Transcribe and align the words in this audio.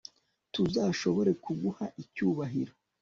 tuzashobore 0.53 1.31
kuguha 1.43 1.85
icyubahiro 2.03 2.73